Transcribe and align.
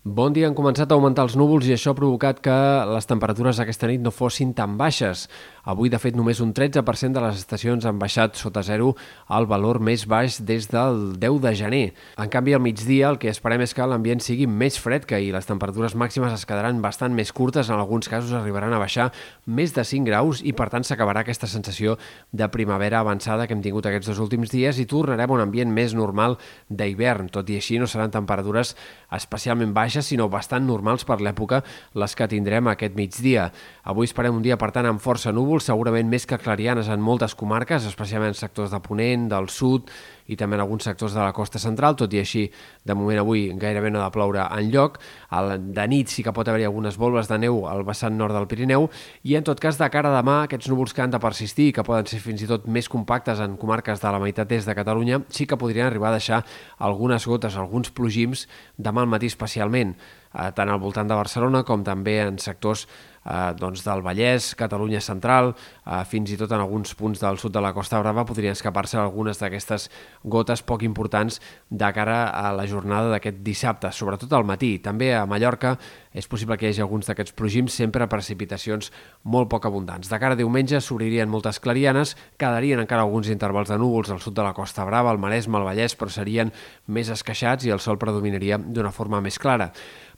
Bon 0.00 0.32
dia, 0.32 0.46
han 0.48 0.54
començat 0.56 0.88
a 0.88 0.96
augmentar 0.96 1.26
els 1.26 1.34
núvols 1.36 1.66
i 1.68 1.74
això 1.74 1.92
ha 1.92 1.96
provocat 1.98 2.38
que 2.40 2.54
les 2.88 3.04
temperatures 3.04 3.58
aquesta 3.60 3.90
nit 3.90 4.00
no 4.00 4.08
fossin 4.08 4.54
tan 4.56 4.78
baixes. 4.80 5.26
Avui, 5.68 5.90
de 5.92 5.98
fet, 6.00 6.16
només 6.16 6.40
un 6.40 6.54
13% 6.56 7.12
de 7.12 7.20
les 7.20 7.36
estacions 7.42 7.84
han 7.84 7.98
baixat 8.00 8.38
sota 8.40 8.62
zero 8.64 8.94
al 9.28 9.44
valor 9.50 9.80
més 9.84 10.06
baix 10.08 10.38
des 10.48 10.70
del 10.72 11.18
10 11.20 11.40
de 11.44 11.52
gener. 11.58 11.82
En 12.16 12.30
canvi, 12.32 12.54
al 12.56 12.62
migdia 12.64 13.10
el 13.10 13.18
que 13.20 13.28
esperem 13.28 13.60
és 13.60 13.74
que 13.76 13.84
l'ambient 13.84 14.22
sigui 14.24 14.46
més 14.48 14.78
fred 14.80 15.04
que 15.04 15.18
ahir. 15.18 15.34
Les 15.34 15.48
temperatures 15.48 15.94
màximes 15.94 16.32
es 16.32 16.46
quedaran 16.48 16.80
bastant 16.80 17.12
més 17.12 17.32
curtes, 17.36 17.68
en 17.68 17.76
alguns 17.76 18.08
casos 18.08 18.32
arribaran 18.32 18.72
a 18.72 18.80
baixar 18.80 19.10
més 19.44 19.74
de 19.76 19.84
5 19.84 20.08
graus 20.08 20.40
i, 20.40 20.54
per 20.56 20.70
tant, 20.72 20.86
s'acabarà 20.86 21.24
aquesta 21.26 21.50
sensació 21.50 21.98
de 22.32 22.48
primavera 22.48 23.02
avançada 23.04 23.46
que 23.46 23.52
hem 23.52 23.64
tingut 23.64 23.86
aquests 23.90 24.08
dos 24.14 24.22
últims 24.24 24.52
dies 24.54 24.80
i 24.80 24.88
tornarem 24.88 25.28
a 25.28 25.36
un 25.36 25.44
ambient 25.44 25.72
més 25.76 25.92
normal 25.92 26.38
d'hivern. 26.70 27.28
Tot 27.28 27.52
i 27.52 27.60
així, 27.60 27.76
no 27.78 27.90
seran 27.90 28.14
temperatures 28.14 28.72
especialment 29.12 29.74
baixes 29.76 30.08
sinó 30.08 30.30
bastant 30.32 30.64
normals 30.64 31.04
per 31.04 31.20
l'època 31.20 31.60
les 32.00 32.16
que 32.16 32.30
tindrem 32.30 32.72
aquest 32.72 32.96
migdia. 32.96 33.50
Avui 33.84 34.08
esperem 34.08 34.40
un 34.40 34.42
dia, 34.44 34.56
per 34.56 34.70
tant, 34.72 34.88
amb 34.88 35.02
força 35.02 35.34
núvols, 35.50 35.66
segurament 35.66 36.06
més 36.06 36.28
que 36.30 36.38
clarianes 36.38 36.86
en 36.94 37.02
moltes 37.02 37.34
comarques, 37.34 37.82
especialment 37.88 38.30
en 38.30 38.38
sectors 38.38 38.70
de 38.70 38.78
Ponent, 38.84 39.26
del 39.32 39.48
sud 39.50 39.90
i 40.30 40.38
també 40.38 40.56
en 40.56 40.62
alguns 40.64 40.86
sectors 40.86 41.16
de 41.16 41.20
la 41.20 41.34
costa 41.34 41.58
central, 41.58 41.96
tot 41.98 42.12
i 42.14 42.20
així, 42.22 42.44
de 42.86 42.94
moment 42.94 43.18
avui 43.20 43.48
gairebé 43.58 43.90
no 43.90 44.00
ha 44.00 44.06
de 44.08 44.14
ploure 44.14 44.44
en 44.46 44.70
lloc. 44.70 45.00
De 45.30 45.86
nit 45.90 46.12
sí 46.12 46.24
que 46.26 46.34
pot 46.36 46.48
haver-hi 46.48 46.68
algunes 46.68 46.98
volves 47.00 47.28
de 47.30 47.40
neu 47.42 47.64
al 47.70 47.82
vessant 47.88 48.16
nord 48.16 48.36
del 48.36 48.46
Pirineu 48.50 48.88
i, 49.24 49.34
en 49.38 49.46
tot 49.46 49.60
cas, 49.62 49.78
de 49.80 49.90
cara 49.90 50.12
a 50.12 50.20
demà, 50.20 50.42
aquests 50.44 50.70
núvols 50.70 50.94
que 50.94 51.02
han 51.02 51.14
de 51.14 51.22
persistir 51.22 51.70
i 51.70 51.74
que 51.74 51.86
poden 51.86 52.06
ser 52.10 52.22
fins 52.22 52.44
i 52.44 52.48
tot 52.50 52.68
més 52.70 52.88
compactes 52.90 53.42
en 53.42 53.58
comarques 53.60 54.02
de 54.02 54.14
la 54.14 54.22
meitat 54.22 54.52
est 54.54 54.70
de 54.70 54.78
Catalunya, 54.78 55.22
sí 55.34 55.46
que 55.46 55.58
podrien 55.60 55.88
arribar 55.90 56.10
a 56.14 56.18
deixar 56.18 56.44
algunes 56.78 57.26
gotes, 57.26 57.58
alguns 57.58 57.90
plogims 57.90 58.46
demà 58.78 59.04
al 59.04 59.10
matí 59.10 59.30
especialment 59.30 59.96
eh, 60.34 60.50
tant 60.54 60.70
al 60.70 60.80
voltant 60.80 61.08
de 61.08 61.18
Barcelona 61.18 61.62
com 61.66 61.84
també 61.86 62.18
en 62.22 62.38
sectors 62.42 62.86
eh, 62.86 63.52
doncs 63.58 63.82
del 63.86 64.02
Vallès, 64.04 64.52
Catalunya 64.58 65.00
central, 65.04 65.52
eh, 65.84 66.02
fins 66.08 66.32
i 66.32 66.38
tot 66.40 66.52
en 66.54 66.62
alguns 66.62 66.94
punts 66.98 67.22
del 67.22 67.40
sud 67.42 67.54
de 67.54 67.62
la 67.62 67.72
Costa 67.76 68.00
Brava 68.02 68.26
podrien 68.28 68.56
escapar-se 68.56 68.98
algunes 69.00 69.40
d'aquestes 69.40 69.88
gotes 70.22 70.62
poc 70.66 70.82
importants 70.84 71.40
de 71.70 71.90
cara 71.96 72.28
a 72.28 72.50
la 72.52 72.66
jornada 72.68 73.10
d'aquest 73.12 73.40
dissabte, 73.46 73.90
sobretot 73.92 74.32
al 74.36 74.44
matí. 74.44 74.78
També 74.82 75.14
a 75.14 75.24
Mallorca 75.26 75.76
és 76.12 76.26
possible 76.28 76.58
que 76.58 76.66
hi 76.66 76.74
hagi 76.74 76.84
alguns 76.84 77.08
d'aquests 77.08 77.34
plogims, 77.38 77.76
sempre 77.76 78.08
precipitacions 78.10 78.90
molt 79.24 79.50
poc 79.52 79.66
abundants. 79.68 80.10
De 80.10 80.18
cara 80.18 80.36
a 80.36 80.40
diumenge 80.40 80.80
s'obririen 80.82 81.30
moltes 81.30 81.60
clarianes, 81.62 82.16
quedarien 82.36 82.82
encara 82.82 83.06
alguns 83.06 83.30
intervals 83.30 83.70
de 83.70 83.78
núvols 83.78 84.10
al 84.10 84.20
sud 84.20 84.36
de 84.36 84.44
la 84.44 84.54
Costa 84.54 84.84
Brava, 84.84 85.10
al 85.10 85.22
Maresme, 85.22 85.58
al 85.58 85.68
Vallès, 85.68 85.96
però 85.96 86.10
serien 86.10 86.52
més 86.86 87.08
esqueixats 87.08 87.64
i 87.64 87.74
el 87.74 87.80
sol 87.80 87.98
predominaria 87.98 88.58
d'una 88.58 88.92
forma 88.92 89.22
més 89.24 89.38
clara. 89.38 89.70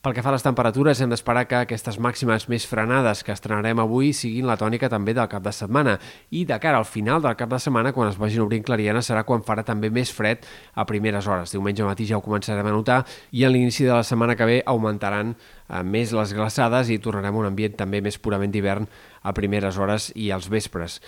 Pel 0.02 0.16
que 0.16 0.22
fa 0.26 0.32
a 0.32 0.34
les 0.34 0.42
temperatures, 0.42 0.98
hem 0.98 1.12
d'esperar 1.12 1.44
que 1.46 1.60
aquestes 1.62 1.94
màximes 2.02 2.48
més 2.50 2.64
frenades 2.66 3.20
que 3.22 3.30
estrenarem 3.30 3.78
avui 3.78 4.08
siguin 4.18 4.48
la 4.48 4.56
tònica 4.58 4.88
també 4.90 5.12
del 5.14 5.28
cap 5.30 5.44
de 5.44 5.52
setmana. 5.54 5.92
I 6.34 6.42
de 6.48 6.58
cara 6.58 6.80
al 6.82 6.88
final 6.90 7.22
del 7.22 7.36
cap 7.38 7.52
de 7.52 7.60
setmana, 7.62 7.92
quan 7.94 8.10
es 8.10 8.18
vagin 8.18 8.42
obrint 8.42 8.66
clarianes, 8.66 9.06
serà 9.06 9.22
quan 9.22 9.46
farà 9.46 9.62
també 9.62 9.92
més 9.94 10.10
fred 10.10 10.42
a 10.74 10.82
primeres 10.90 11.30
hores. 11.30 11.54
Diumenge 11.54 11.86
matí 11.86 12.10
ja 12.10 12.18
ho 12.18 12.24
començarem 12.26 12.66
a 12.66 12.74
notar 12.74 13.04
i 13.30 13.46
a 13.46 13.54
l'inici 13.54 13.86
de 13.86 13.94
la 13.94 14.02
setmana 14.02 14.34
que 14.34 14.48
ve 14.50 14.60
augmentaran 14.66 15.36
eh, 15.36 15.84
més 15.86 16.10
les 16.10 16.34
glaçades 16.34 16.90
i 16.90 16.98
tornarem 16.98 17.38
a 17.38 17.44
un 17.44 17.52
ambient 17.52 17.78
també 17.78 18.02
més 18.02 18.18
purament 18.18 18.50
d'hivern 18.50 18.90
a 19.22 19.38
primeres 19.38 19.78
hores 19.78 20.10
i 20.18 20.32
als 20.34 20.50
vespres. 20.50 20.98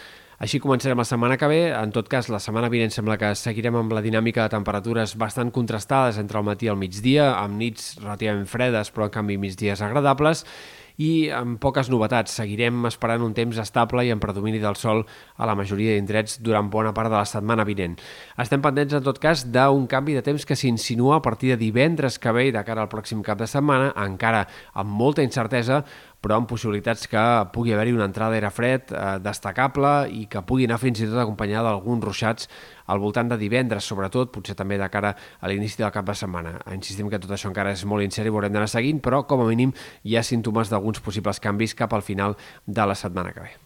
Així 0.44 0.58
començarem 0.60 0.98
la 1.00 1.06
setmana 1.08 1.38
que 1.40 1.48
ve. 1.48 1.60
En 1.72 1.92
tot 1.94 2.08
cas, 2.12 2.26
la 2.28 2.36
setmana 2.42 2.68
vinent 2.68 2.92
sembla 2.92 3.16
que 3.16 3.30
seguirem 3.38 3.78
amb 3.80 3.94
la 3.96 4.02
dinàmica 4.04 4.44
de 4.44 4.52
temperatures 4.52 5.14
bastant 5.16 5.48
contrastades 5.56 6.18
entre 6.20 6.36
el 6.36 6.44
matí 6.44 6.68
i 6.68 6.72
el 6.74 6.76
migdia, 6.76 7.30
amb 7.38 7.56
nits 7.62 7.94
relativament 8.02 8.44
fredes, 8.50 8.92
però 8.92 9.08
en 9.08 9.14
canvi 9.14 9.38
migdies 9.40 9.80
agradables, 9.80 10.44
i 11.00 11.30
amb 11.34 11.56
poques 11.62 11.88
novetats. 11.90 12.36
Seguirem 12.36 12.84
esperant 12.90 13.24
un 13.24 13.32
temps 13.34 13.56
estable 13.58 14.04
i 14.04 14.12
en 14.12 14.20
predomini 14.22 14.60
del 14.62 14.76
sol 14.76 15.00
a 15.36 15.48
la 15.48 15.56
majoria 15.58 15.96
d'indrets 15.96 16.36
durant 16.44 16.68
bona 16.70 16.92
part 16.94 17.10
de 17.10 17.16
la 17.16 17.26
setmana 17.26 17.64
vinent. 17.64 17.96
Estem 18.36 18.62
pendents, 18.62 18.94
en 18.94 19.06
tot 19.06 19.18
cas, 19.22 19.46
d'un 19.48 19.88
canvi 19.90 20.14
de 20.18 20.22
temps 20.26 20.44
que 20.44 20.58
s'insinua 20.58 21.18
a 21.18 21.24
partir 21.24 21.54
de 21.54 21.60
divendres 21.64 22.20
que 22.20 22.36
ve 22.36 22.50
i 22.50 22.54
de 22.54 22.62
cara 22.68 22.84
al 22.84 22.92
pròxim 22.92 23.24
cap 23.24 23.40
de 23.40 23.48
setmana, 23.50 23.94
encara 24.04 24.44
amb 24.74 24.92
molta 24.92 25.24
incertesa, 25.24 25.86
però 26.24 26.38
amb 26.40 26.48
possibilitats 26.48 27.04
que 27.10 27.22
pugui 27.52 27.74
haver-hi 27.74 27.92
una 27.92 28.06
entrada 28.08 28.32
d'aire 28.32 28.50
fred 28.54 28.92
eh, 28.92 29.02
destacable 29.20 29.92
i 30.08 30.24
que 30.30 30.40
pugui 30.48 30.64
anar 30.64 30.80
fins 30.80 31.02
i 31.02 31.08
tot 31.10 31.20
acompanyada 31.20 31.68
d'alguns 31.68 32.06
ruixats 32.06 32.48
al 32.88 33.00
voltant 33.02 33.28
de 33.28 33.38
divendres, 33.40 33.84
sobretot, 33.84 34.32
potser 34.32 34.56
també 34.56 34.78
de 34.80 34.88
cara 34.92 35.12
a 35.14 35.52
l'inici 35.52 35.80
del 35.80 35.92
cap 35.92 36.08
de 36.08 36.16
setmana. 36.16 36.56
Insistim 36.72 37.12
que 37.12 37.20
tot 37.20 37.36
això 37.36 37.52
encara 37.52 37.76
és 37.76 37.84
molt 37.88 38.04
incert 38.04 38.28
i 38.28 38.32
ho 38.32 38.40
haurem 38.40 38.56
d'anar 38.56 38.72
seguint, 38.72 39.04
però 39.04 39.24
com 39.28 39.44
a 39.44 39.50
mínim 39.50 39.76
hi 40.04 40.16
ha 40.16 40.24
símptomes 40.24 40.72
d'alguns 40.72 41.04
possibles 41.04 41.40
canvis 41.44 41.76
cap 41.76 41.92
al 41.92 42.04
final 42.04 42.36
de 42.66 42.88
la 42.88 42.96
setmana 42.96 43.36
que 43.36 43.44
ve. 43.48 43.64